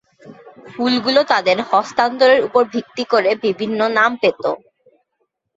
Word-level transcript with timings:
ফুলগুলো 0.67 1.21
তাদের 1.31 1.57
হস্তান্তরের 1.69 2.41
উপর 2.47 2.63
ভিত্তি 2.73 3.03
করে 3.13 3.29
বিভিন্ন 3.45 3.79
নাম 3.97 4.11
পেত। 4.21 4.43